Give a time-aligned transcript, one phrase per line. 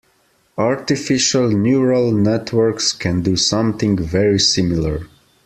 [0.57, 5.05] Artificial neural networks can do something very similar.